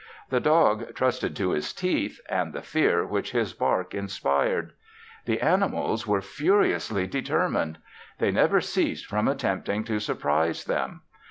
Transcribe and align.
The 0.31 0.39
dog 0.39 0.95
trusted 0.95 1.35
to 1.35 1.51
his 1.51 1.73
teeth 1.73 2.19
and 2.27 2.53
the 2.53 2.63
fear 2.63 3.05
which 3.05 3.33
his 3.33 3.53
bark 3.53 3.93
inspired. 3.93 4.73
The 5.25 5.41
animals 5.41 6.07
were 6.07 6.23
furiously 6.23 7.05
determined; 7.05 7.77
they 8.17 8.31
never 8.31 8.61
ceased 8.61 9.05
from 9.05 9.27
attempting 9.27 9.83
to 9.83 9.99
surprise 9.99 10.65
them. 10.65 11.03